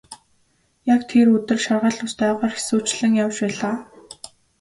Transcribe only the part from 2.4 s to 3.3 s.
хэсүүчлэн